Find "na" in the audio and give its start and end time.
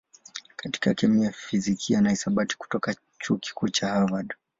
2.01-2.09